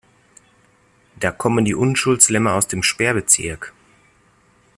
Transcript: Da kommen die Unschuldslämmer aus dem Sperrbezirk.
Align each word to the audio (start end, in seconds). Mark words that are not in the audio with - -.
Da 1.19 1.29
kommen 1.29 1.63
die 1.63 1.75
Unschuldslämmer 1.75 2.53
aus 2.53 2.67
dem 2.67 2.81
Sperrbezirk. 2.81 3.71